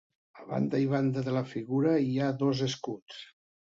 A 0.39 0.45
banda 0.47 0.79
i 0.85 0.87
banda 0.93 1.25
de 1.29 1.35
la 1.37 1.45
figura 1.53 1.95
hi 2.09 2.13
ha 2.25 2.35
dos 2.45 2.67
escuts. 2.73 3.27